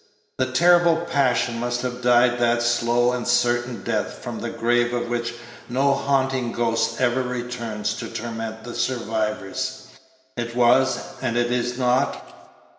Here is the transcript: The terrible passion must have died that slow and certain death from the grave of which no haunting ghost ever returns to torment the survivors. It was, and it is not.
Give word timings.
The 0.39 0.47
terrible 0.51 0.95
passion 0.95 1.59
must 1.59 1.83
have 1.83 2.01
died 2.01 2.39
that 2.39 2.63
slow 2.63 3.11
and 3.11 3.27
certain 3.27 3.83
death 3.83 4.15
from 4.17 4.39
the 4.39 4.49
grave 4.49 4.95
of 4.95 5.09
which 5.09 5.35
no 5.69 5.93
haunting 5.93 6.51
ghost 6.51 6.99
ever 6.99 7.21
returns 7.21 7.93
to 7.97 8.07
torment 8.09 8.63
the 8.63 8.73
survivors. 8.73 9.83
It 10.35 10.55
was, 10.55 10.97
and 11.21 11.37
it 11.37 11.51
is 11.51 11.77
not. 11.77 12.17